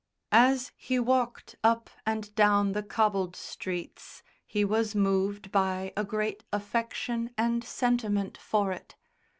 [0.31, 6.43] As he walked up and down the cobbled streets he was moved by a great
[6.51, 8.95] affection and sentiment for it.